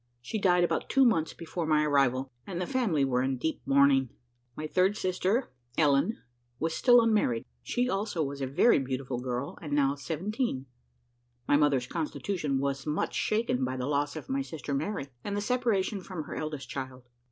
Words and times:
She 0.19 0.39
died 0.39 0.63
about 0.63 0.89
two 0.89 1.05
months 1.05 1.31
before 1.35 1.67
my 1.67 1.83
arrival, 1.85 2.31
and 2.47 2.59
the 2.59 2.65
family 2.65 3.05
were 3.05 3.21
in 3.21 3.37
deep 3.37 3.61
mourning. 3.67 4.09
My 4.55 4.65
third 4.65 4.97
sister, 4.97 5.51
Ellen, 5.77 6.17
was 6.57 6.73
still 6.73 7.01
unmarried; 7.03 7.45
she, 7.61 7.87
also, 7.87 8.23
was 8.23 8.41
a 8.41 8.47
very 8.47 8.79
beautiful 8.79 9.19
girl, 9.19 9.59
and 9.61 9.73
now 9.73 9.93
seventeen. 9.93 10.65
My 11.47 11.55
mother's 11.55 11.85
constitution 11.85 12.57
was 12.57 12.87
much 12.87 13.13
shaken 13.13 13.63
by 13.63 13.77
the 13.77 13.85
loss 13.85 14.15
of 14.15 14.27
my 14.27 14.41
sister 14.41 14.73
Mary, 14.73 15.05
and 15.23 15.37
the 15.37 15.39
separation 15.39 16.01
from 16.01 16.23
her 16.23 16.33
eldest 16.35 16.67
child. 16.67 17.03